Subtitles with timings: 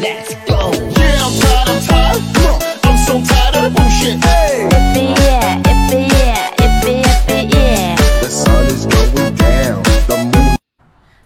[0.00, 0.72] Let's go.
[0.96, 2.22] Yeah, I'm tired, I'm tired.
[2.32, 4.16] Come on, I'm so tired of the bullshit.
[4.24, 4.66] Hey.
[4.72, 7.96] Yippee yeah, yippee yeah, yippee yippee yeah.
[8.22, 9.82] The sun is going down.
[10.06, 10.56] The moon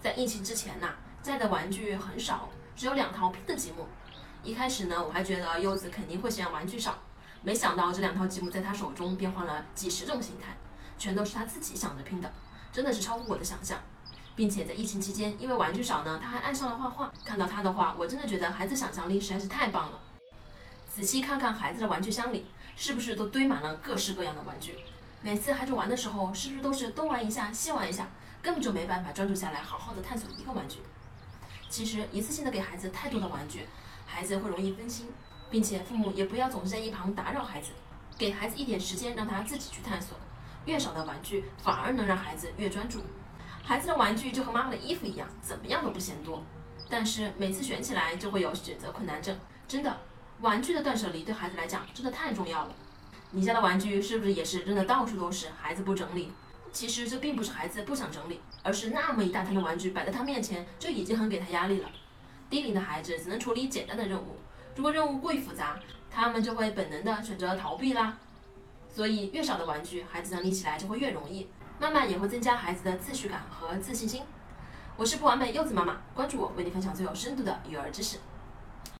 [0.03, 0.89] 在疫情之前呐、
[1.23, 3.87] 在的玩具很少，只有两套拼的积木。
[4.43, 6.97] 一开始呢，我还觉得柚子肯定会嫌玩具少，
[7.43, 10.57] 没想到这两套积木在他手中变换了几十种形态，
[10.99, 12.29] 全都是他自己想着拼的，
[12.73, 13.79] 真的是超乎我的想象。
[14.35, 17.11] 并且在疫情期间，因为玩具少呢，他还爱上了画画。
[17.23, 19.99] 看到他的画，我真的觉得孩子想象力实在是太棒了。
[20.93, 24.77] 仔细看看孩子的玩具箱里，是不是都堆满了各式各样的玩具？
[25.21, 28.07] 每次孩子玩的时候，是不是都是东玩一下，西玩一下，
[28.41, 30.79] 根本就没办法专注下来，好好的探索一个玩具？
[31.69, 33.67] 其实一次性的给孩子太多的玩具，
[34.05, 35.07] 孩子会容易分心，
[35.49, 37.71] 并且父母也不要总是在一旁打扰孩子，
[38.17, 40.17] 给孩子一点时间让他自己去探索。
[40.65, 42.99] 越少的玩具反而能让孩子越专注。
[43.67, 46.43] 孩子的玩具就和妈妈的衣服一样，怎么样都不嫌多，
[46.87, 49.35] 但是每次选起来就会有选择困难症。
[49.67, 49.97] 真的，
[50.41, 52.75] 玩具的断舍离对孩子来讲真的太重要了。
[53.31, 56.31] 你家的玩具是不是也是扔的到处都是，孩子不整理？
[56.71, 61.89] 其实这并不是孩子不想整理，而是那么一大摊的玩具摆在他面前，就已经很给他压力了。
[62.51, 64.37] 低龄的孩子只能处理简单的任务，
[64.75, 65.79] 如果任务过于复杂，
[66.11, 68.15] 他们就会本能的选择逃避啦。
[68.95, 71.49] 所以越少的玩具，孩子整理起来就会越容易，
[71.81, 74.23] 慢慢也会增加孩子的秩序感和自信心。
[74.95, 78.19] 我是不完美柚子妈妈，关注我，为你分享最有深度的育儿知识。